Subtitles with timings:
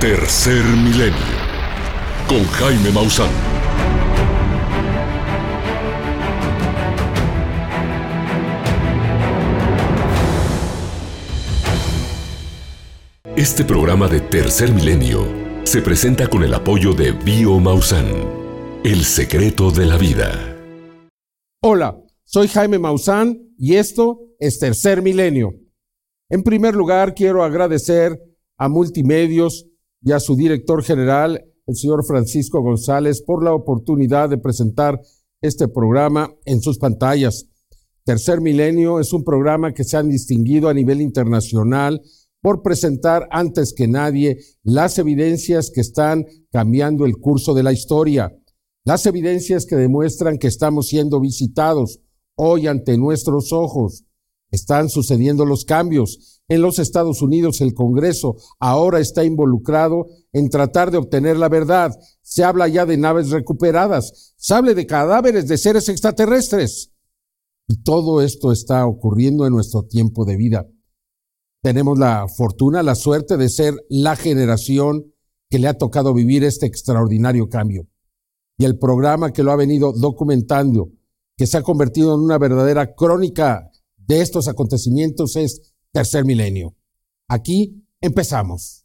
[0.00, 1.16] Tercer Milenio
[2.28, 3.28] con Jaime Maussan.
[13.34, 15.26] Este programa de Tercer Milenio
[15.64, 18.06] se presenta con el apoyo de Bio Maussan,
[18.84, 20.56] el secreto de la vida.
[21.60, 25.54] Hola, soy Jaime Maussan y esto es Tercer Milenio.
[26.28, 28.16] En primer lugar, quiero agradecer
[28.56, 29.64] a Multimedios
[30.02, 35.00] y a su director general, el señor Francisco González, por la oportunidad de presentar
[35.40, 37.46] este programa en sus pantallas.
[38.04, 42.00] Tercer Milenio es un programa que se ha distinguido a nivel internacional
[42.40, 48.32] por presentar antes que nadie las evidencias que están cambiando el curso de la historia
[48.88, 52.00] las evidencias que demuestran que estamos siendo visitados
[52.36, 54.04] hoy ante nuestros ojos.
[54.50, 56.37] Están sucediendo los cambios.
[56.48, 61.92] En los Estados Unidos el Congreso ahora está involucrado en tratar de obtener la verdad.
[62.22, 64.34] Se habla ya de naves recuperadas.
[64.36, 66.92] Se habla de cadáveres de seres extraterrestres.
[67.66, 70.66] Y todo esto está ocurriendo en nuestro tiempo de vida.
[71.62, 75.12] Tenemos la fortuna, la suerte de ser la generación
[75.50, 77.88] que le ha tocado vivir este extraordinario cambio
[78.58, 80.90] y el programa que lo ha venido documentando,
[81.36, 86.74] que se ha convertido en una verdadera crónica de estos acontecimientos, es Tercer Milenio.
[87.28, 88.84] Aquí empezamos.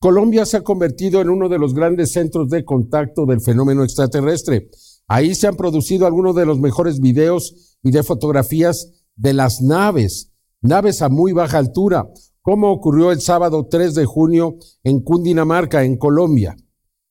[0.00, 4.70] Colombia se ha convertido en uno de los grandes centros de contacto del fenómeno extraterrestre.
[5.08, 10.32] Ahí se han producido algunos de los mejores videos y de fotografías de las naves,
[10.60, 12.08] naves a muy baja altura,
[12.42, 16.54] como ocurrió el sábado 3 de junio en Cundinamarca, en Colombia.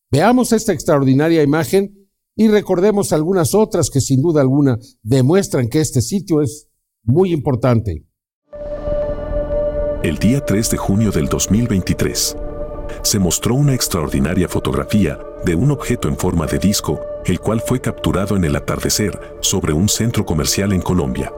[0.09, 2.06] Veamos esta extraordinaria imagen
[2.37, 6.69] y recordemos algunas otras que sin duda alguna demuestran que este sitio es
[7.03, 8.05] muy importante.
[10.03, 12.37] El día 3 de junio del 2023
[13.01, 17.81] se mostró una extraordinaria fotografía de un objeto en forma de disco, el cual fue
[17.81, 21.33] capturado en el atardecer sobre un centro comercial en Colombia.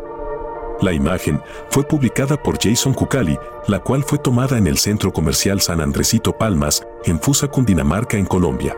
[0.82, 5.62] La imagen fue publicada por Jason Cucali, la cual fue tomada en el centro comercial
[5.62, 8.76] San Andresito Palmas, en Fusa, Cundinamarca, en Colombia.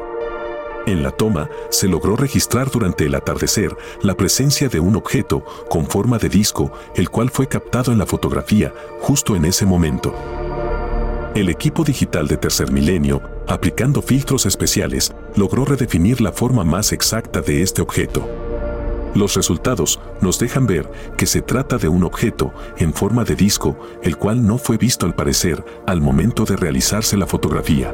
[0.87, 5.85] En la toma se logró registrar durante el atardecer la presencia de un objeto con
[5.85, 10.13] forma de disco, el cual fue captado en la fotografía justo en ese momento.
[11.35, 17.41] El equipo digital de Tercer Milenio, aplicando filtros especiales, logró redefinir la forma más exacta
[17.41, 18.27] de este objeto.
[19.13, 23.77] Los resultados nos dejan ver que se trata de un objeto en forma de disco,
[24.03, 27.93] el cual no fue visto al parecer al momento de realizarse la fotografía.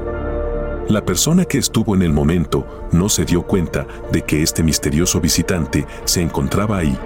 [0.89, 5.19] La persona que estuvo en el momento no se dio cuenta de que este misterioso
[5.19, 6.97] visitante se encontraba ahí.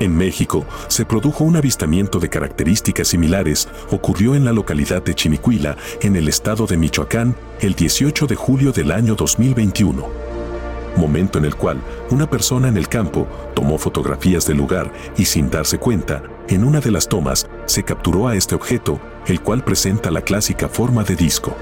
[0.00, 5.76] En México, se produjo un avistamiento de características similares, ocurrió en la localidad de Chinicuila,
[6.00, 10.31] en el estado de Michoacán, el 18 de julio del año 2021.
[10.96, 11.80] Momento en el cual
[12.10, 16.80] una persona en el campo tomó fotografías del lugar y sin darse cuenta, en una
[16.80, 21.16] de las tomas, se capturó a este objeto, el cual presenta la clásica forma de
[21.16, 21.56] disco.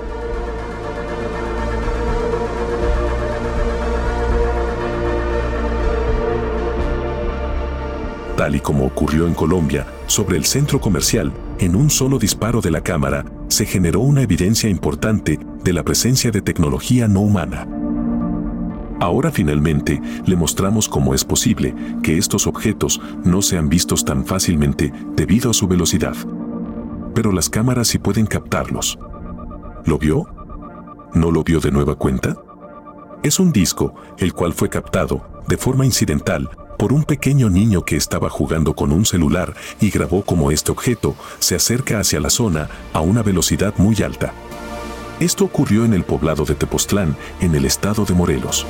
[8.41, 12.71] tal y como ocurrió en Colombia, sobre el centro comercial, en un solo disparo de
[12.71, 17.69] la cámara, se generó una evidencia importante de la presencia de tecnología no humana.
[19.01, 24.93] Ahora finalmente le mostramos cómo es posible que estos objetos no sean vistos tan fácilmente
[25.17, 26.15] debido a su velocidad.
[27.15, 28.99] Pero las cámaras sí pueden captarlos.
[29.87, 30.27] ¿Lo vio?
[31.15, 32.37] ¿No lo vio de nueva cuenta?
[33.23, 37.97] Es un disco, el cual fue captado, de forma incidental, por un pequeño niño que
[37.97, 42.69] estaba jugando con un celular y grabó como este objeto se acerca hacia la zona
[42.93, 44.33] a una velocidad muy alta.
[45.21, 48.67] Esto ocurrió en el poblado de Tepoztlán, en el estado de Morelos.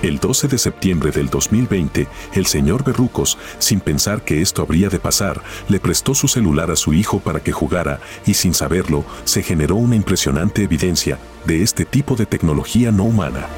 [0.00, 5.00] El 12 de septiembre del 2020, el señor Berrucos, sin pensar que esto habría de
[5.00, 9.42] pasar, le prestó su celular a su hijo para que jugara y sin saberlo, se
[9.42, 13.48] generó una impresionante evidencia de este tipo de tecnología no humana.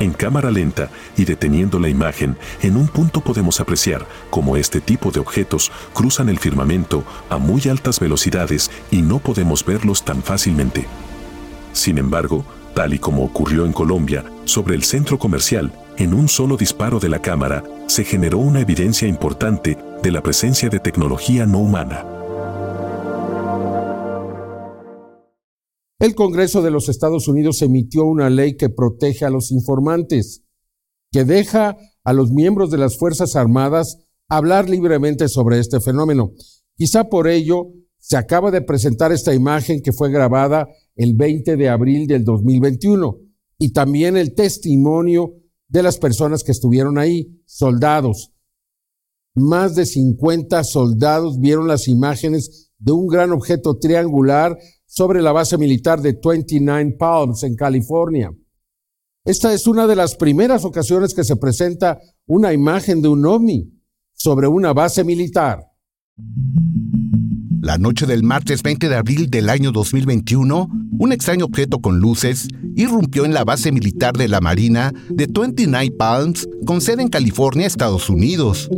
[0.00, 0.88] En cámara lenta
[1.18, 6.30] y deteniendo la imagen, en un punto podemos apreciar cómo este tipo de objetos cruzan
[6.30, 10.86] el firmamento a muy altas velocidades y no podemos verlos tan fácilmente.
[11.78, 12.44] Sin embargo,
[12.74, 17.08] tal y como ocurrió en Colombia, sobre el centro comercial, en un solo disparo de
[17.08, 22.04] la cámara, se generó una evidencia importante de la presencia de tecnología no humana.
[26.00, 30.42] El Congreso de los Estados Unidos emitió una ley que protege a los informantes,
[31.12, 33.98] que deja a los miembros de las Fuerzas Armadas
[34.28, 36.32] hablar libremente sobre este fenómeno.
[36.76, 40.66] Quizá por ello se acaba de presentar esta imagen que fue grabada
[40.98, 43.18] el 20 de abril del 2021
[43.56, 45.32] y también el testimonio
[45.68, 48.32] de las personas que estuvieron ahí, soldados.
[49.34, 55.56] Más de 50 soldados vieron las imágenes de un gran objeto triangular sobre la base
[55.56, 58.32] militar de 29 Palms en California.
[59.24, 63.70] Esta es una de las primeras ocasiones que se presenta una imagen de un ovni
[64.14, 65.60] sobre una base militar.
[67.60, 70.68] La noche del martes 20 de abril del año 2021,
[70.98, 75.92] un extraño objeto con luces irrumpió en la base militar de la Marina de 29
[75.92, 78.68] Palms, con sede en California, Estados Unidos.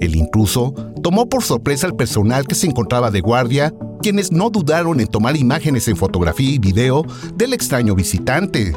[0.00, 3.72] El intruso tomó por sorpresa al personal que se encontraba de guardia,
[4.02, 8.72] quienes no dudaron en tomar imágenes en fotografía y video del extraño visitante.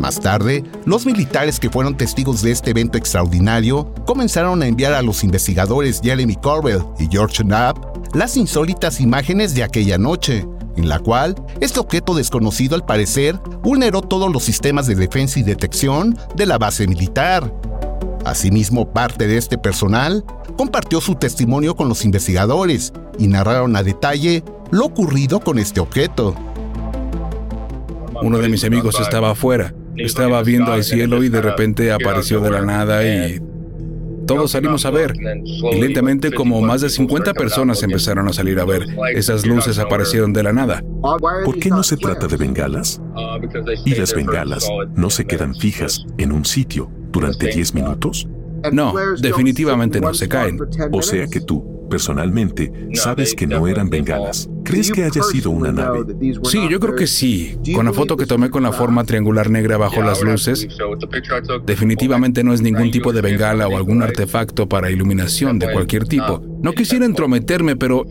[0.00, 5.02] Más tarde, los militares que fueron testigos de este evento extraordinario comenzaron a enviar a
[5.02, 7.76] los investigadores Jeremy Corbell y George Knapp
[8.14, 10.46] las insólitas imágenes de aquella noche,
[10.80, 15.42] en la cual este objeto desconocido al parecer vulneró todos los sistemas de defensa y
[15.42, 17.54] detección de la base militar.
[18.24, 20.24] Asimismo, parte de este personal
[20.56, 26.34] compartió su testimonio con los investigadores y narraron a detalle lo ocurrido con este objeto.
[28.22, 32.50] Uno de mis amigos estaba afuera, estaba viendo al cielo y de repente apareció de
[32.50, 33.40] la nada y
[34.34, 35.14] todos salimos a ver.
[35.44, 38.86] Y lentamente como más de 50 personas empezaron a salir a ver.
[39.14, 40.82] Esas luces aparecieron de la nada.
[41.44, 43.00] ¿Por qué no se trata de bengalas?
[43.84, 48.28] Y las bengalas no se quedan fijas en un sitio durante 10 minutos.
[48.72, 50.58] No, definitivamente no se caen.
[50.92, 54.48] O sea que tú, personalmente, sabes que no eran bengalas.
[54.64, 56.04] ¿Crees que haya sido una nave?
[56.44, 57.58] Sí, yo creo que sí.
[57.74, 60.66] Con la foto que tomé con la forma triangular negra bajo las luces,
[61.66, 66.42] definitivamente no es ningún tipo de bengala o algún artefacto para iluminación de cualquier tipo.
[66.62, 68.06] No quisiera entrometerme, pero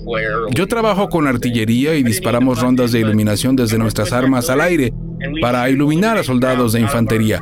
[0.52, 4.94] yo trabajo con artillería y disparamos rondas de iluminación desde nuestras armas al aire
[5.42, 7.42] para iluminar a soldados de infantería.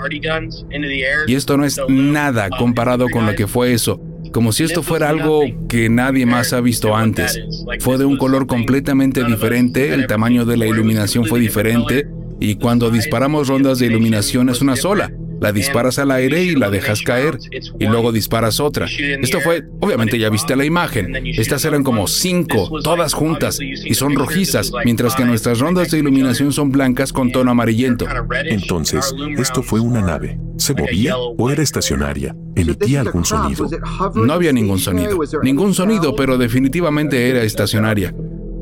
[1.28, 4.00] Y esto no es nada comparado con lo que fue eso
[4.38, 7.42] como si esto fuera algo que nadie más ha visto antes.
[7.80, 12.07] Fue de un color completamente diferente, el tamaño de la iluminación fue diferente,
[12.39, 15.12] y cuando disparamos rondas de iluminación es una sola.
[15.39, 17.38] La disparas al aire y la dejas caer,
[17.80, 18.88] y luego disparas otra.
[19.22, 21.16] Esto fue, obviamente ya viste la imagen.
[21.25, 26.51] Estas eran como cinco, todas juntas, y son rojizas, mientras que nuestras rondas de iluminación
[26.51, 28.06] son blancas con tono amarillento.
[28.45, 30.39] Entonces, esto fue una nave.
[30.57, 32.36] ¿Se movía o era estacionaria?
[32.56, 33.69] ¿Emitía algún sonido?
[34.16, 35.19] No había ningún sonido.
[35.44, 38.13] Ningún sonido, pero definitivamente era estacionaria.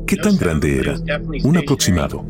[0.06, 0.96] ¿Qué tan grande era?
[1.42, 2.24] Un aproximado.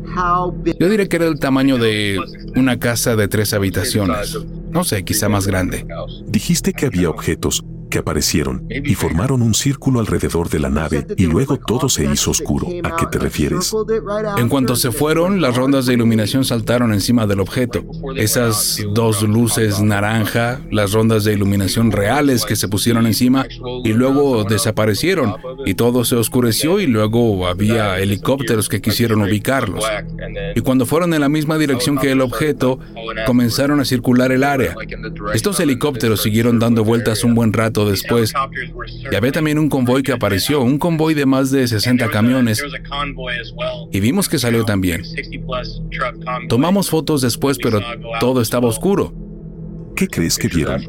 [0.79, 2.19] Yo diré que era el tamaño de
[2.55, 4.37] una casa de tres habitaciones.
[4.71, 5.85] No sé, quizá más grande.
[6.27, 11.25] Dijiste que había objetos que aparecieron y formaron un círculo alrededor de la nave y
[11.25, 12.67] luego todo se hizo oscuro.
[12.83, 13.73] ¿A qué te refieres?
[14.37, 17.83] En cuanto se fueron, las rondas de iluminación saltaron encima del objeto.
[18.15, 23.45] Esas dos luces naranja, las rondas de iluminación reales que se pusieron encima
[23.83, 25.35] y luego desaparecieron
[25.65, 29.83] y todo se oscureció y luego había helicópteros que quisieron ubicarlos.
[30.55, 32.79] Y cuando fueron en la misma dirección que el objeto,
[33.25, 34.75] comenzaron a circular el área.
[35.33, 38.33] Estos helicópteros siguieron dando vueltas un buen rato después.
[39.11, 42.63] Y había también un convoy que apareció, un convoy de más de 60 camiones.
[43.91, 45.03] Y vimos que salió también.
[46.49, 47.81] Tomamos fotos después, pero
[48.19, 49.13] todo estaba oscuro.
[49.95, 50.81] ¿Qué crees que vieron?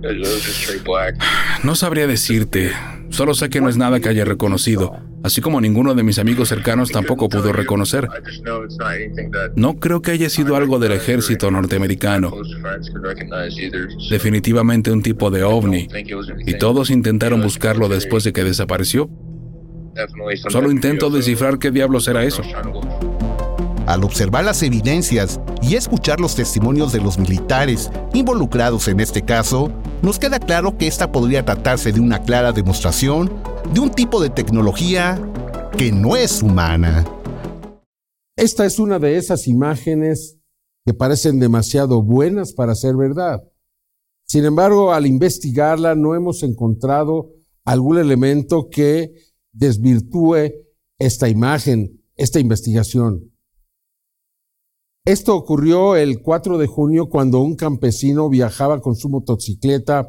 [1.64, 2.72] No sabría decirte.
[3.10, 6.48] Solo sé que no es nada que haya reconocido, así como ninguno de mis amigos
[6.48, 8.08] cercanos tampoco pudo reconocer.
[9.56, 12.32] No creo que haya sido algo del ejército norteamericano.
[14.10, 15.88] Definitivamente un tipo de ovni.
[16.46, 19.10] Y todos intentaron buscarlo después de que desapareció.
[20.48, 22.42] Solo intento descifrar qué diablos era eso.
[23.88, 29.72] Al observar las evidencias y escuchar los testimonios de los militares involucrados en este caso,
[30.02, 33.32] nos queda claro que esta podría tratarse de una clara demostración
[33.72, 35.18] de un tipo de tecnología
[35.78, 37.06] que no es humana.
[38.36, 40.36] Esta es una de esas imágenes
[40.84, 43.42] que parecen demasiado buenas para ser verdad.
[44.26, 47.30] Sin embargo, al investigarla no hemos encontrado
[47.64, 49.14] algún elemento que
[49.52, 50.52] desvirtúe
[50.98, 53.32] esta imagen, esta investigación.
[55.08, 60.06] Esto ocurrió el 4 de junio cuando un campesino viajaba con su motocicleta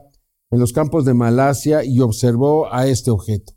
[0.51, 3.53] en los campos de Malasia y observó a este objeto.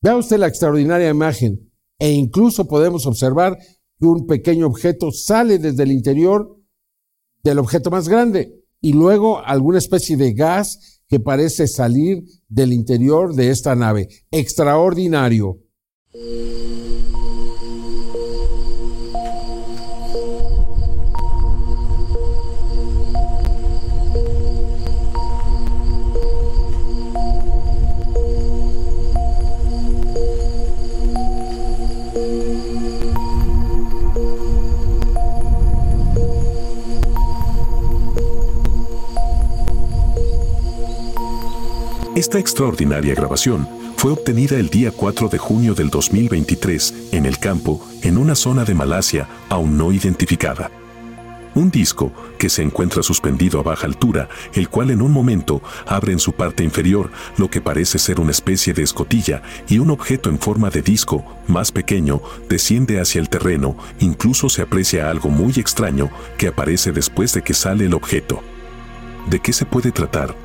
[0.00, 3.58] Vea usted la extraordinaria imagen e incluso podemos observar
[4.00, 6.56] que un pequeño objeto sale desde el interior
[7.42, 13.34] del objeto más grande y luego alguna especie de gas que parece salir del interior
[13.34, 14.08] de esta nave.
[14.30, 15.58] Extraordinario.
[42.24, 47.86] Esta extraordinaria grabación fue obtenida el día 4 de junio del 2023 en el campo,
[48.00, 50.70] en una zona de Malasia aún no identificada.
[51.54, 56.12] Un disco que se encuentra suspendido a baja altura, el cual en un momento abre
[56.12, 60.30] en su parte inferior lo que parece ser una especie de escotilla y un objeto
[60.30, 65.52] en forma de disco más pequeño desciende hacia el terreno, incluso se aprecia algo muy
[65.58, 68.40] extraño que aparece después de que sale el objeto.
[69.28, 70.43] ¿De qué se puede tratar?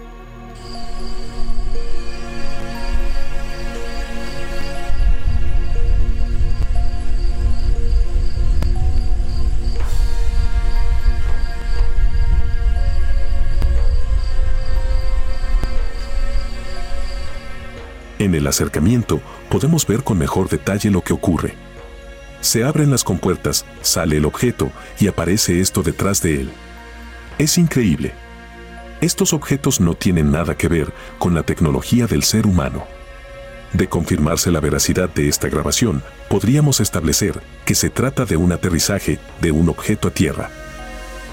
[18.19, 21.55] En el acercamiento podemos ver con mejor detalle lo que ocurre.
[22.41, 26.51] Se abren las compuertas, sale el objeto y aparece esto detrás de él.
[27.37, 28.13] Es increíble.
[28.99, 32.85] Estos objetos no tienen nada que ver con la tecnología del ser humano.
[33.71, 39.19] De confirmarse la veracidad de esta grabación, podríamos establecer que se trata de un aterrizaje
[39.39, 40.49] de un objeto a tierra.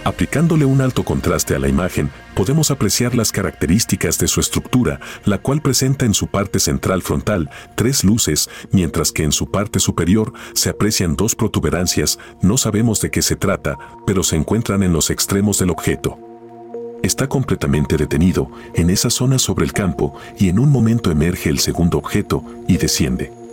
[0.07, 5.39] Aplicándole un alto contraste a la imagen, podemos apreciar las características de su estructura, la
[5.39, 10.33] cual presenta en su parte central frontal tres luces, mientras que en su parte superior
[10.55, 15.11] se aprecian dos protuberancias, no sabemos de qué se trata, pero se encuentran en los
[15.11, 16.17] extremos del objeto.
[17.03, 21.59] Está completamente detenido en esa zona sobre el campo y en un momento emerge el
[21.59, 23.46] segundo objeto y desciende.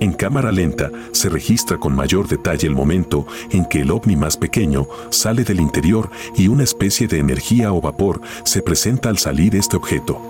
[0.00, 4.36] En cámara lenta se registra con mayor detalle el momento en que el ovni más
[4.36, 9.54] pequeño sale del interior y una especie de energía o vapor se presenta al salir
[9.54, 10.20] este objeto.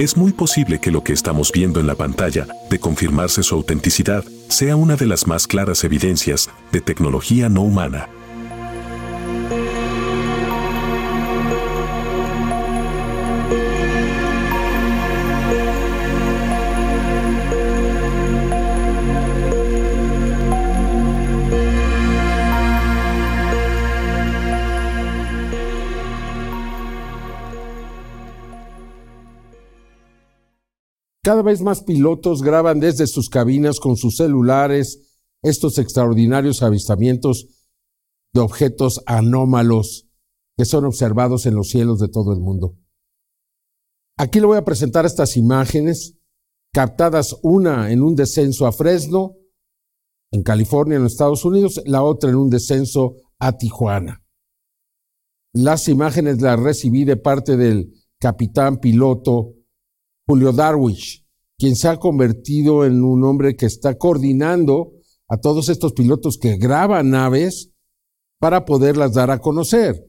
[0.00, 4.24] Es muy posible que lo que estamos viendo en la pantalla, de confirmarse su autenticidad,
[4.48, 8.08] sea una de las más claras evidencias de tecnología no humana.
[31.30, 37.46] Cada vez más pilotos graban desde sus cabinas con sus celulares estos extraordinarios avistamientos
[38.34, 40.08] de objetos anómalos
[40.56, 42.74] que son observados en los cielos de todo el mundo.
[44.18, 46.18] Aquí le voy a presentar estas imágenes
[46.72, 49.36] captadas una en un descenso a Fresno,
[50.32, 54.24] en California, en Estados Unidos, la otra en un descenso a Tijuana.
[55.54, 59.54] Las imágenes las recibí de parte del capitán piloto
[60.30, 61.26] Julio Darwish,
[61.58, 64.92] quien se ha convertido en un hombre que está coordinando
[65.26, 67.72] a todos estos pilotos que graban naves
[68.38, 70.08] para poderlas dar a conocer.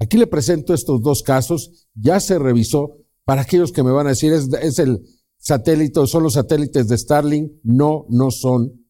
[0.00, 4.10] Aquí le presento estos dos casos, ya se revisó, para aquellos que me van a
[4.10, 5.00] decir, es, es el
[5.38, 8.88] satélite, son los satélites de Starlink, no, no son.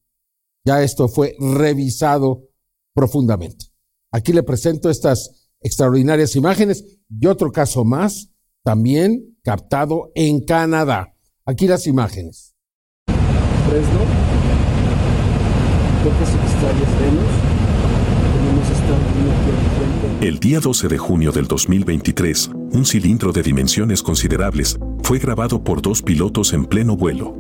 [0.64, 2.49] Ya esto fue revisado
[2.95, 3.67] profundamente.
[4.11, 8.32] Aquí le presento estas extraordinarias imágenes y otro caso más,
[8.62, 11.14] también captado en Canadá.
[11.45, 12.54] Aquí las imágenes.
[13.69, 14.00] Fresno,
[20.21, 25.81] el día 12 de junio del 2023, un cilindro de dimensiones considerables fue grabado por
[25.81, 27.35] dos pilotos en pleno vuelo.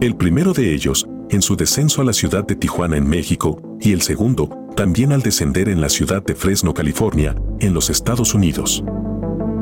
[0.00, 3.92] El primero de ellos, en su descenso a la ciudad de Tijuana en México, y
[3.92, 8.82] el segundo, también al descender en la ciudad de Fresno, California, en los Estados Unidos.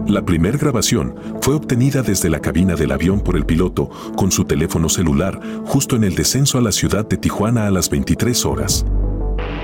[0.07, 4.45] La primera grabación fue obtenida desde la cabina del avión por el piloto con su
[4.45, 8.85] teléfono celular justo en el descenso a la ciudad de Tijuana a las 23 horas.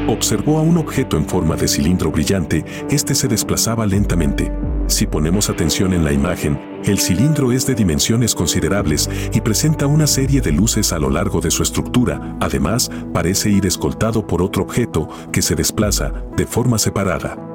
[0.09, 4.50] Observó a un objeto en forma de cilindro brillante, este se desplazaba lentamente.
[4.87, 10.06] Si ponemos atención en la imagen, el cilindro es de dimensiones considerables y presenta una
[10.06, 12.37] serie de luces a lo largo de su estructura.
[12.40, 17.50] Además, parece ir escoltado por otro objeto que se desplaza de forma separada.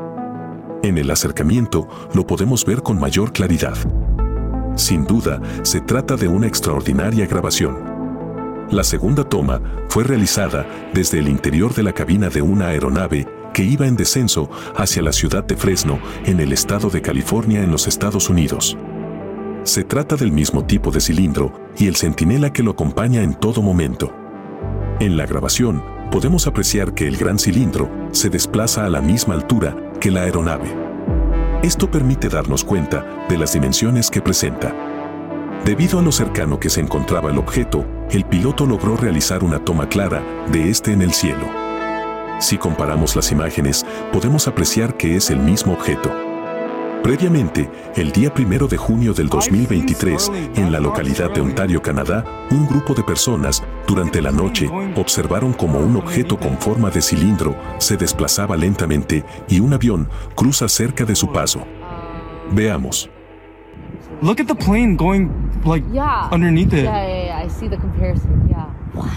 [0.86, 3.76] En el acercamiento lo podemos ver con mayor claridad.
[4.76, 7.76] Sin duda, se trata de una extraordinaria grabación.
[8.70, 10.64] La segunda toma fue realizada
[10.94, 15.12] desde el interior de la cabina de una aeronave que iba en descenso hacia la
[15.12, 18.78] ciudad de Fresno, en el estado de California, en los Estados Unidos.
[19.64, 23.64] Se trata del mismo tipo de cilindro y el centinela que lo acompaña en todo
[23.64, 24.14] momento.
[25.00, 29.85] En la grabación, podemos apreciar que el gran cilindro se desplaza a la misma altura
[30.00, 30.76] que la aeronave.
[31.64, 34.74] Esto permite darnos cuenta de las dimensiones que presenta.
[35.66, 39.90] Debido a lo cercano que se encontraba el objeto, el piloto logró realizar una toma
[39.90, 41.48] clara de este en el cielo.
[42.40, 46.25] Si comparamos las imágenes, podemos apreciar que es el mismo objeto.
[47.06, 52.66] Previamente, el día primero de junio del 2023, en la localidad de Ontario, Canadá, un
[52.66, 57.96] grupo de personas, durante la noche, observaron como un objeto con forma de cilindro se
[57.96, 61.68] desplazaba lentamente y un avión cruza cerca de su paso.
[62.50, 63.08] Veamos.
[64.24, 65.30] Look at the plane going
[65.64, 66.32] like Yeah.
[66.32, 66.86] underneath it.
[66.86, 67.46] Yeah, yeah, yeah.
[67.46, 68.50] I see the comparison.
[68.50, 68.66] Yeah.
[68.96, 69.14] What?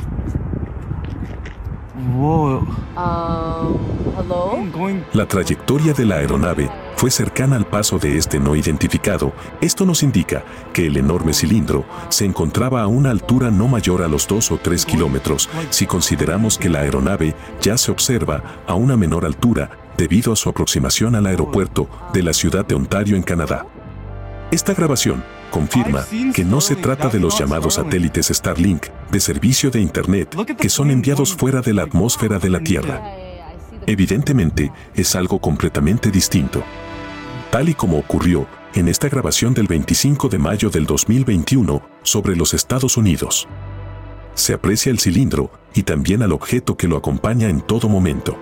[2.14, 2.66] Whoa.
[2.98, 3.78] Um.
[4.14, 4.62] Hello.
[4.74, 9.32] Going La trayectoria de la aeronave fue cercana al paso de este no identificado.
[9.60, 14.08] Esto nos indica que el enorme cilindro se encontraba a una altura no mayor a
[14.08, 18.96] los 2 o 3 kilómetros si consideramos que la aeronave ya se observa a una
[18.96, 23.64] menor altura debido a su aproximación al aeropuerto de la ciudad de Ontario en Canadá.
[24.50, 29.80] Esta grabación confirma que no se trata de los llamados satélites Starlink de servicio de
[29.80, 33.00] Internet que son enviados fuera de la atmósfera de la Tierra.
[33.86, 36.64] Evidentemente, es algo completamente distinto.
[37.50, 42.52] Tal y como ocurrió en esta grabación del 25 de mayo del 2021 sobre los
[42.52, 43.48] Estados Unidos.
[44.34, 48.36] Se aprecia el cilindro y también al objeto que lo acompaña en todo momento.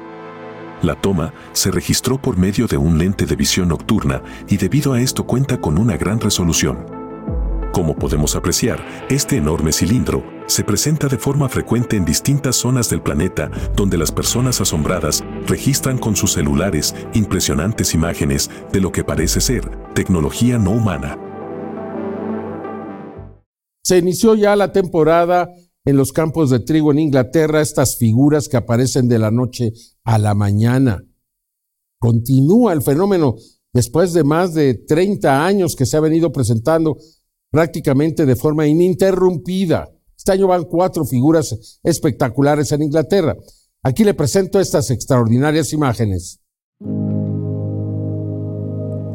[0.82, 5.00] La toma se registró por medio de un lente de visión nocturna y debido a
[5.00, 6.96] esto cuenta con una gran resolución.
[7.76, 13.02] Como podemos apreciar, este enorme cilindro se presenta de forma frecuente en distintas zonas del
[13.02, 19.42] planeta donde las personas asombradas registran con sus celulares impresionantes imágenes de lo que parece
[19.42, 21.18] ser tecnología no humana.
[23.84, 25.50] Se inició ya la temporada
[25.84, 30.17] en los campos de trigo en Inglaterra, estas figuras que aparecen de la noche a
[30.17, 31.04] la mañana.
[31.99, 33.36] Continúa el fenómeno
[33.75, 36.97] después de más de 30 años que se ha venido presentando
[37.50, 39.89] prácticamente de forma ininterrumpida.
[40.17, 43.37] Este año van cuatro figuras espectaculares en Inglaterra.
[43.82, 46.41] Aquí le presento estas extraordinarias imágenes.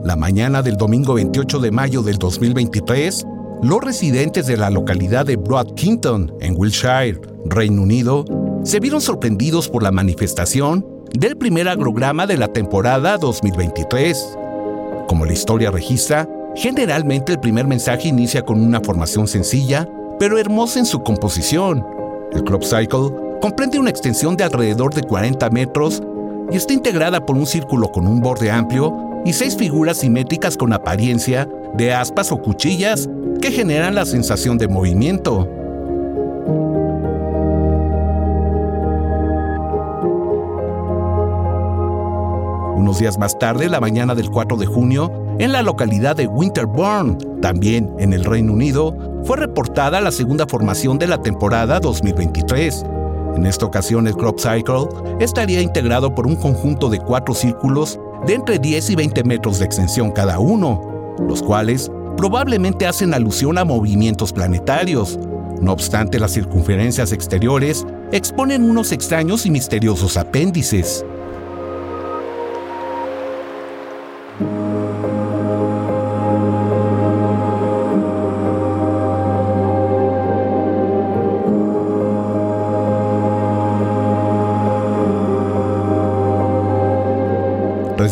[0.03, 3.25] La mañana del domingo 28 de mayo del 2023,
[3.61, 8.25] los residentes de la localidad de Broadkington, en Wiltshire, Reino Unido,
[8.63, 14.37] se vieron sorprendidos por la manifestación del primer agrograma de la temporada 2023.
[15.07, 19.87] Como la historia registra, generalmente el primer mensaje inicia con una formación sencilla,
[20.19, 21.85] pero hermosa en su composición.
[22.33, 23.09] El crop cycle
[23.41, 26.01] comprende una extensión de alrededor de 40 metros
[26.51, 28.93] y está integrada por un círculo con un borde amplio
[29.25, 33.09] y seis figuras simétricas con apariencia de aspas o cuchillas
[33.41, 35.47] que generan la sensación de movimiento.
[42.75, 47.17] Unos días más tarde, la mañana del 4 de junio, en la localidad de Winterbourne,
[47.41, 52.85] también en el Reino Unido, fue reportada la segunda formación de la temporada 2023.
[53.35, 54.87] En esta ocasión el crop cycle
[55.19, 59.65] estaría integrado por un conjunto de cuatro círculos de entre 10 y 20 metros de
[59.65, 65.17] extensión cada uno, los cuales probablemente hacen alusión a movimientos planetarios.
[65.59, 71.03] No obstante, las circunferencias exteriores exponen unos extraños y misteriosos apéndices.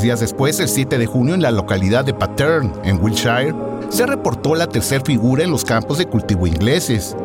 [0.09, 3.53] Días después, el 7 de junio, en la localidad de Patterne, en Wiltshire,
[3.89, 7.15] se reportó la tercera figura en los campos de cultivo ingleses.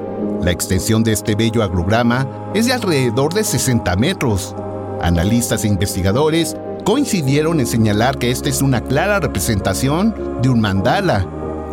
[0.43, 4.55] La extensión de este bello agrograma es de alrededor de 60 metros.
[5.01, 11.27] Analistas e investigadores coincidieron en señalar que esta es una clara representación de un mandala.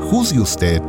[0.10, 0.82] Juzgue usted.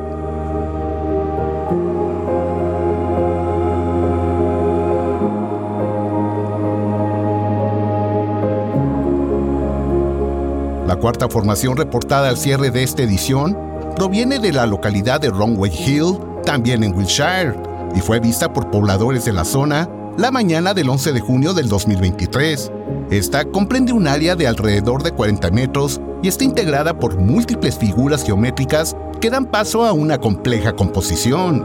[10.92, 13.56] La cuarta formación reportada al cierre de esta edición
[13.96, 17.54] proviene de la localidad de Runway Hill, también en Wiltshire,
[17.94, 21.70] y fue vista por pobladores de la zona la mañana del 11 de junio del
[21.70, 22.70] 2023.
[23.10, 28.22] Esta comprende un área de alrededor de 40 metros y está integrada por múltiples figuras
[28.22, 31.60] geométricas que dan paso a una compleja composición.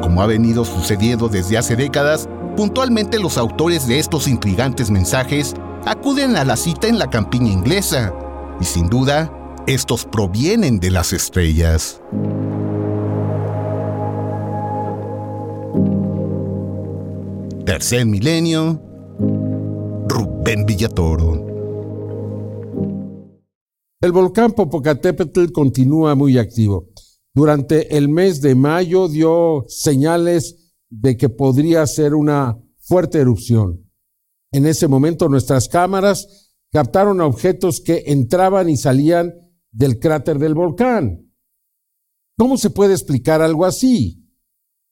[0.00, 2.26] Como ha venido sucediendo desde hace décadas,
[2.60, 5.54] puntualmente los autores de estos intrigantes mensajes
[5.86, 8.14] acuden a la cita en la campiña inglesa,
[8.60, 9.32] y sin duda,
[9.66, 12.02] estos provienen de las estrellas.
[17.64, 18.82] Tercer milenio,
[20.06, 21.46] Rubén Villatoro.
[24.02, 26.90] El volcán Popocatépetl continúa muy activo.
[27.32, 30.59] Durante el mes de mayo dio señales
[30.90, 33.90] de que podría ser una fuerte erupción.
[34.52, 39.32] En ese momento nuestras cámaras captaron objetos que entraban y salían
[39.70, 41.32] del cráter del volcán.
[42.36, 44.26] ¿Cómo se puede explicar algo así?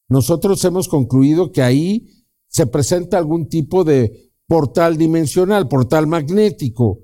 [0.09, 7.01] Nosotros hemos concluido que ahí se presenta algún tipo de portal dimensional, portal magnético,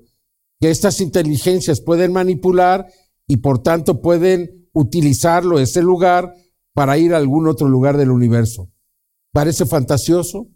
[0.59, 2.87] que estas inteligencias pueden manipular
[3.27, 6.33] y por tanto pueden utilizarlo, ese lugar,
[6.73, 8.71] para ir a algún otro lugar del universo.
[9.35, 10.47] ¿Parece fantasioso?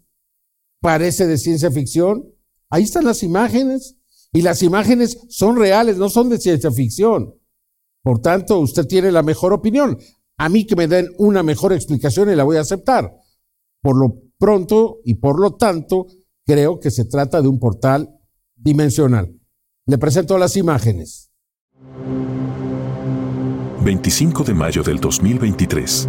[0.80, 2.24] ¿Parece de ciencia ficción?
[2.70, 3.98] Ahí están las imágenes.
[4.32, 7.34] Y las imágenes son reales, no son de ciencia ficción.
[8.02, 9.98] Por tanto, usted tiene la mejor opinión.
[10.38, 13.12] A mí que me den una mejor explicación y la voy a aceptar.
[13.82, 16.06] Por lo pronto y por lo tanto,
[16.46, 18.08] creo que se trata de un portal
[18.56, 19.38] dimensional.
[19.84, 21.30] Le presento las imágenes.
[23.84, 26.08] 25 de mayo del 2023.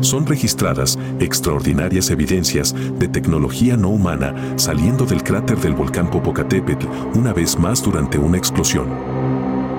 [0.00, 7.32] Son registradas extraordinarias evidencias de tecnología no humana saliendo del cráter del volcán Popocatépetl una
[7.32, 8.86] vez más durante una explosión.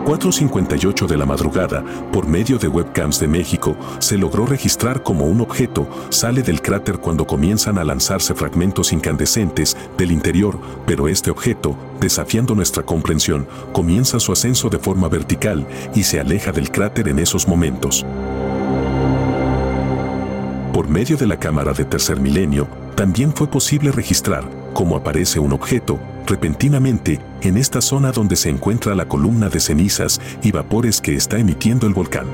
[0.07, 5.41] 4.58 de la madrugada, por medio de webcams de México, se logró registrar como un
[5.41, 11.75] objeto sale del cráter cuando comienzan a lanzarse fragmentos incandescentes del interior, pero este objeto,
[11.99, 17.19] desafiando nuestra comprensión, comienza su ascenso de forma vertical y se aleja del cráter en
[17.19, 18.05] esos momentos.
[20.97, 25.99] Medio de la cámara de tercer milenio, también fue posible registrar cómo aparece un objeto
[26.25, 31.37] repentinamente en esta zona donde se encuentra la columna de cenizas y vapores que está
[31.37, 32.25] emitiendo el volcán.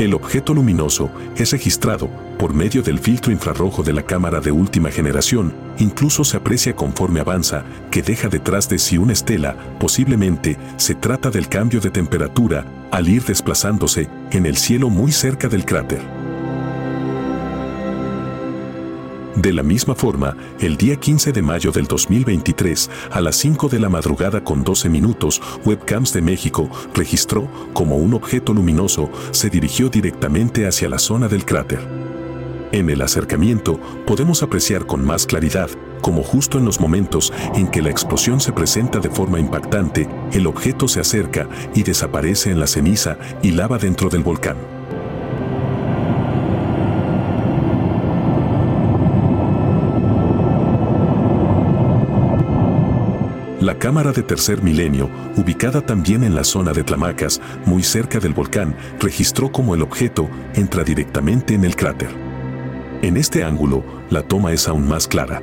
[0.00, 4.90] El objeto luminoso es registrado por medio del filtro infrarrojo de la cámara de última
[4.90, 10.96] generación, incluso se aprecia conforme avanza que deja detrás de sí una estela, posiblemente se
[10.96, 16.21] trata del cambio de temperatura al ir desplazándose en el cielo muy cerca del cráter.
[19.36, 23.80] De la misma forma, el día 15 de mayo del 2023, a las 5 de
[23.80, 29.88] la madrugada con 12 minutos, Webcams de México registró como un objeto luminoso se dirigió
[29.88, 31.80] directamente hacia la zona del cráter.
[32.72, 35.70] En el acercamiento podemos apreciar con más claridad
[36.02, 40.46] como justo en los momentos en que la explosión se presenta de forma impactante, el
[40.46, 44.81] objeto se acerca y desaparece en la ceniza y lava dentro del volcán.
[53.62, 58.32] La cámara de tercer milenio, ubicada también en la zona de Tlamacas, muy cerca del
[58.32, 62.08] volcán, registró cómo el objeto entra directamente en el cráter.
[63.02, 65.40] En este ángulo, la toma es aún más clara.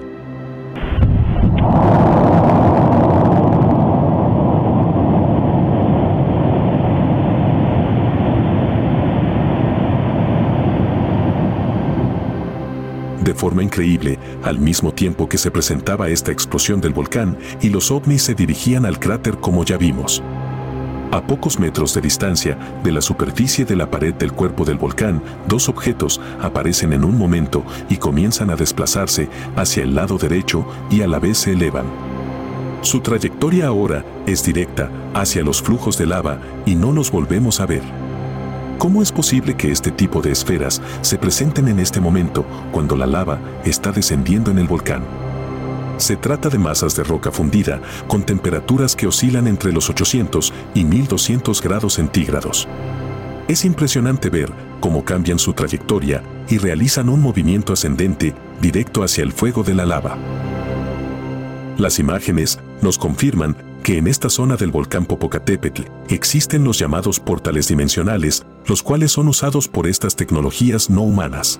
[13.39, 18.23] Forma increíble, al mismo tiempo que se presentaba esta explosión del volcán y los ovnis
[18.23, 20.21] se dirigían al cráter como ya vimos.
[21.11, 25.23] A pocos metros de distancia de la superficie de la pared del cuerpo del volcán,
[25.47, 31.01] dos objetos aparecen en un momento y comienzan a desplazarse hacia el lado derecho y
[31.01, 31.85] a la vez se elevan.
[32.81, 37.65] Su trayectoria ahora es directa hacia los flujos de lava y no los volvemos a
[37.65, 37.98] ver.
[38.79, 43.05] ¿Cómo es posible que este tipo de esferas se presenten en este momento cuando la
[43.05, 45.03] lava está descendiendo en el volcán?
[45.97, 50.85] Se trata de masas de roca fundida con temperaturas que oscilan entre los 800 y
[50.85, 52.69] 1200 grados centígrados.
[53.49, 59.33] Es impresionante ver cómo cambian su trayectoria y realizan un movimiento ascendente directo hacia el
[59.33, 60.17] fuego de la lava.
[61.77, 67.67] Las imágenes nos confirman que en esta zona del volcán Popocatépetl existen los llamados portales
[67.67, 71.59] dimensionales, los cuales son usados por estas tecnologías no humanas.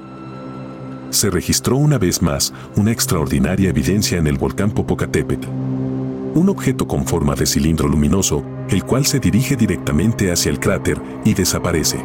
[1.09, 5.47] Se registró una vez más una extraordinaria evidencia en el volcán Popocatépetl.
[5.47, 11.01] Un objeto con forma de cilindro luminoso, el cual se dirige directamente hacia el cráter
[11.25, 12.03] y desaparece.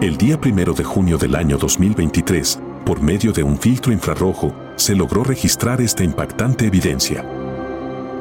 [0.00, 4.96] El día primero de junio del año 2023, por medio de un filtro infrarrojo, se
[4.96, 7.24] logró registrar esta impactante evidencia.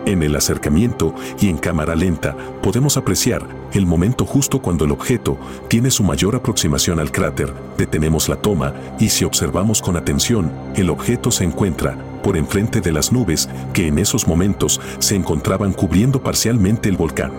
[0.06, 5.38] En el acercamiento y en cámara lenta podemos apreciar el momento justo cuando el objeto
[5.68, 10.90] tiene su mayor aproximación al cráter, detenemos la toma y si observamos con atención, el
[10.90, 16.22] objeto se encuentra por enfrente de las nubes que en esos momentos se encontraban cubriendo
[16.22, 17.32] parcialmente el volcán.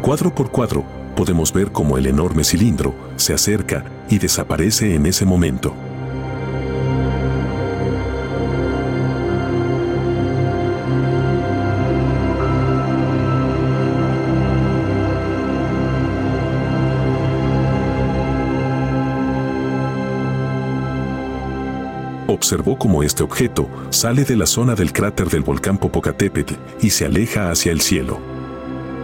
[0.00, 0.84] Cuadro por cuadro,
[1.16, 5.74] podemos ver cómo el enorme cilindro se acerca y desaparece en ese momento.
[22.34, 27.06] Observó cómo este objeto sale de la zona del cráter del volcán Popocatépetl y se
[27.06, 28.18] aleja hacia el cielo.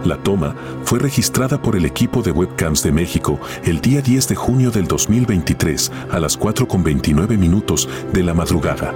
[0.03, 4.35] La toma fue registrada por el equipo de webcams de México el día 10 de
[4.35, 8.93] junio del 2023 a las 4.29 minutos de la madrugada.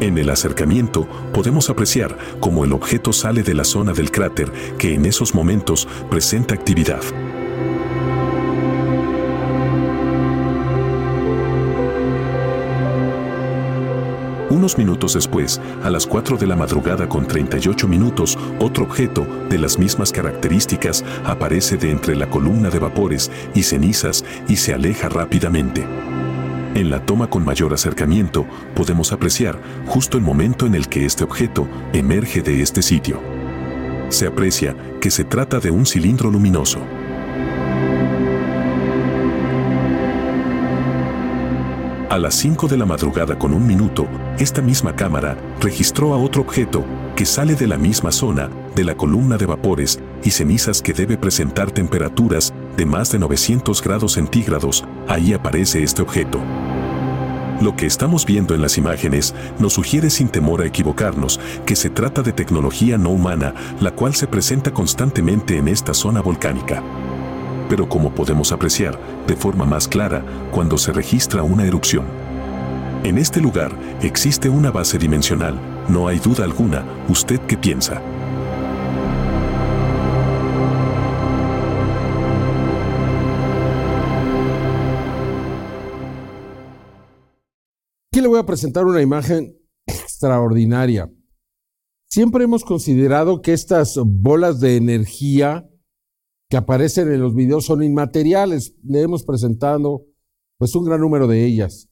[0.00, 4.94] En el acercamiento podemos apreciar cómo el objeto sale de la zona del cráter que
[4.94, 7.02] en esos momentos presenta actividad.
[14.60, 19.56] Unos minutos después, a las 4 de la madrugada con 38 minutos, otro objeto de
[19.56, 25.08] las mismas características aparece de entre la columna de vapores y cenizas y se aleja
[25.08, 25.86] rápidamente.
[26.74, 28.44] En la toma con mayor acercamiento
[28.74, 33.18] podemos apreciar justo el momento en el que este objeto emerge de este sitio.
[34.10, 36.80] Se aprecia que se trata de un cilindro luminoso.
[42.10, 46.42] A las 5 de la madrugada con un minuto, esta misma cámara registró a otro
[46.42, 50.92] objeto que sale de la misma zona de la columna de vapores y cenizas que
[50.92, 54.84] debe presentar temperaturas de más de 900 grados centígrados.
[55.06, 56.40] Ahí aparece este objeto.
[57.60, 61.90] Lo que estamos viendo en las imágenes nos sugiere sin temor a equivocarnos que se
[61.90, 66.82] trata de tecnología no humana, la cual se presenta constantemente en esta zona volcánica
[67.70, 72.04] pero como podemos apreciar de forma más clara cuando se registra una erupción.
[73.04, 73.70] En este lugar
[74.02, 78.02] existe una base dimensional, no hay duda alguna, ¿usted qué piensa?
[88.12, 89.56] Aquí le voy a presentar una imagen
[89.86, 91.08] extraordinaria.
[92.08, 95.69] Siempre hemos considerado que estas bolas de energía
[96.50, 98.74] que aparecen en los videos son inmateriales.
[98.82, 100.04] Le hemos presentado
[100.58, 101.88] pues un gran número de ellas.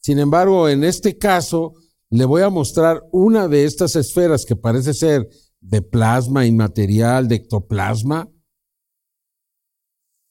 [0.00, 1.74] Sin embargo, en este caso,
[2.08, 5.28] le voy a mostrar una de estas esferas que parece ser
[5.60, 8.30] de plasma inmaterial, de ectoplasma.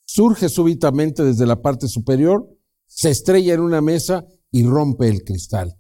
[0.06, 2.50] Surge súbitamente desde la parte superior,
[2.88, 5.78] se estrella en una mesa y rompe el cristal.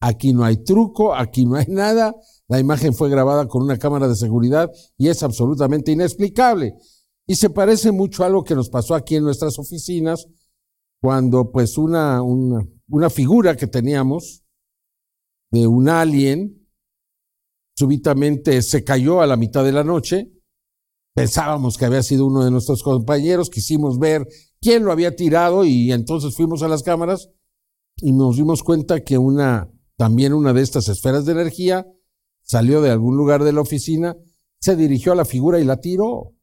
[0.00, 2.12] Aquí no hay truco, aquí no hay nada.
[2.48, 6.74] La imagen fue grabada con una cámara de seguridad y es absolutamente inexplicable.
[7.30, 10.26] Y se parece mucho a algo que nos pasó aquí en nuestras oficinas,
[11.00, 14.42] cuando pues una, una, una figura que teníamos
[15.52, 16.68] de un alien
[17.76, 20.32] súbitamente se cayó a la mitad de la noche.
[21.14, 24.26] Pensábamos que había sido uno de nuestros compañeros, quisimos ver
[24.60, 27.30] quién lo había tirado y entonces fuimos a las cámaras
[27.98, 31.86] y nos dimos cuenta que una, también una de estas esferas de energía
[32.42, 34.16] salió de algún lugar de la oficina,
[34.60, 36.34] se dirigió a la figura y la tiró.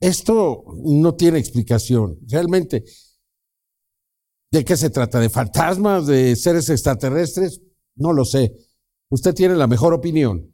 [0.00, 2.18] Esto no tiene explicación.
[2.28, 2.84] Realmente,
[4.50, 5.20] ¿de qué se trata?
[5.20, 6.06] ¿De fantasmas?
[6.06, 7.62] ¿De seres extraterrestres?
[7.94, 8.54] No lo sé.
[9.08, 10.52] Usted tiene la mejor opinión.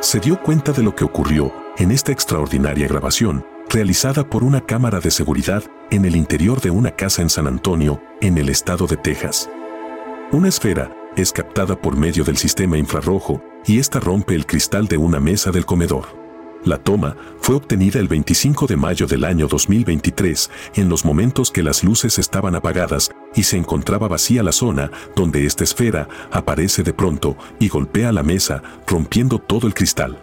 [0.00, 4.98] Se dio cuenta de lo que ocurrió en esta extraordinaria grabación realizada por una cámara
[4.98, 8.96] de seguridad en el interior de una casa en San Antonio, en el estado de
[8.96, 9.48] Texas.
[10.32, 14.96] Una esfera es captada por medio del sistema infrarrojo y esta rompe el cristal de
[14.96, 16.18] una mesa del comedor.
[16.64, 21.62] La toma fue obtenida el 25 de mayo del año 2023, en los momentos que
[21.62, 26.92] las luces estaban apagadas y se encontraba vacía la zona donde esta esfera aparece de
[26.92, 30.18] pronto y golpea la mesa, rompiendo todo el cristal.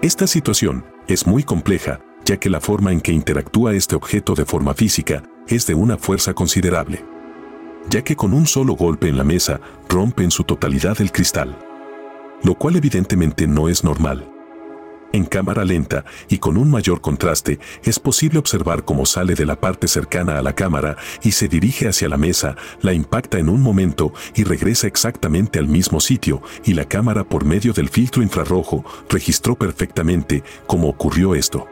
[0.00, 4.46] Esta situación es muy compleja, ya que la forma en que interactúa este objeto de
[4.46, 7.04] forma física es de una fuerza considerable,
[7.90, 11.56] ya que con un solo golpe en la mesa rompe en su totalidad el cristal
[12.42, 14.26] lo cual evidentemente no es normal.
[15.12, 19.58] En cámara lenta y con un mayor contraste es posible observar cómo sale de la
[19.58, 23.60] parte cercana a la cámara y se dirige hacia la mesa, la impacta en un
[23.60, 28.84] momento y regresa exactamente al mismo sitio y la cámara por medio del filtro infrarrojo
[29.08, 31.66] registró perfectamente cómo ocurrió esto.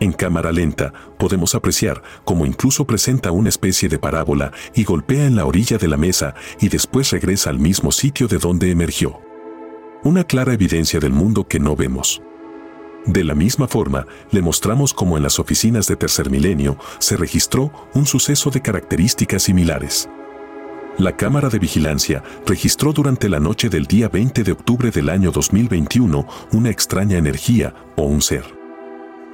[0.00, 5.34] En cámara lenta, podemos apreciar cómo incluso presenta una especie de parábola y golpea en
[5.34, 9.20] la orilla de la mesa y después regresa al mismo sitio de donde emergió.
[10.04, 12.22] Una clara evidencia del mundo que no vemos.
[13.06, 17.72] De la misma forma, le mostramos cómo en las oficinas de Tercer Milenio se registró
[17.94, 20.08] un suceso de características similares.
[20.98, 25.30] La cámara de vigilancia registró durante la noche del día 20 de octubre del año
[25.30, 28.57] 2021 una extraña energía o un ser.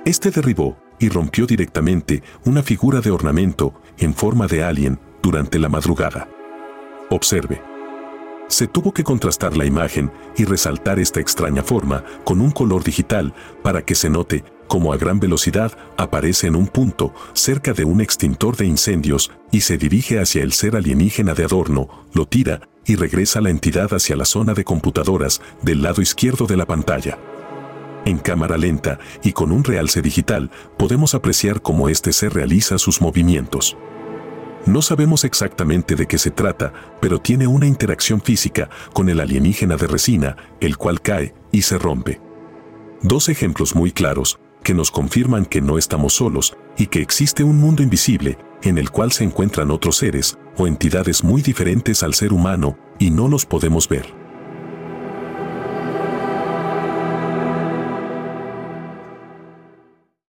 [0.05, 5.71] Este derribó y rompió directamente una figura de ornamento en forma de alien durante la
[5.71, 6.29] madrugada.
[7.09, 7.63] Observe.
[8.49, 13.33] Se tuvo que contrastar la imagen y resaltar esta extraña forma con un color digital
[13.63, 18.03] para que se note cómo a gran velocidad aparece en un punto cerca de un
[18.03, 22.97] extintor de incendios y se dirige hacia el ser alienígena de adorno, lo tira y
[22.97, 27.19] regresa la entidad hacia la zona de computadoras del lado izquierdo de la pantalla.
[28.05, 33.01] En cámara lenta y con un realce digital podemos apreciar cómo este se realiza sus
[33.01, 33.77] movimientos.
[34.67, 39.77] No sabemos exactamente de qué se trata, pero tiene una interacción física con el alienígena
[39.77, 42.21] de resina, el cual cae y se rompe.
[43.03, 47.59] Dos ejemplos muy claros que nos confirman que no estamos solos y que existe un
[47.59, 52.33] mundo invisible en el cual se encuentran otros seres o entidades muy diferentes al ser
[52.33, 54.24] humano y no los podemos ver.